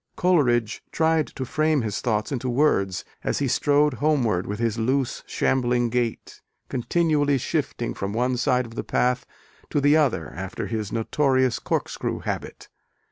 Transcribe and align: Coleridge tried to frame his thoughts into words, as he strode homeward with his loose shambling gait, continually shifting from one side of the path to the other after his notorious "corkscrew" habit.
Coleridge 0.15 0.81
tried 0.91 1.27
to 1.27 1.45
frame 1.45 1.81
his 1.83 2.01
thoughts 2.01 2.31
into 2.31 2.49
words, 2.49 3.05
as 3.23 3.37
he 3.37 3.47
strode 3.47 3.93
homeward 3.93 4.47
with 4.47 4.57
his 4.57 4.79
loose 4.79 5.21
shambling 5.27 5.91
gait, 5.91 6.41
continually 6.69 7.37
shifting 7.37 7.93
from 7.93 8.11
one 8.11 8.35
side 8.35 8.65
of 8.65 8.73
the 8.73 8.83
path 8.83 9.27
to 9.69 9.79
the 9.79 9.95
other 9.95 10.29
after 10.31 10.65
his 10.65 10.91
notorious 10.91 11.59
"corkscrew" 11.59 12.21
habit. 12.21 12.67